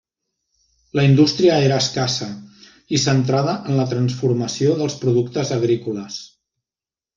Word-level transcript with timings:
La 0.99 1.03
indústria 1.09 1.57
era 1.65 1.77
escassa 1.85 2.29
i 2.97 3.01
centrada 3.05 3.55
en 3.75 3.79
la 3.81 3.87
transformació 3.93 4.73
dels 4.83 4.99
productes 5.05 5.55
agrícoles. 5.61 6.21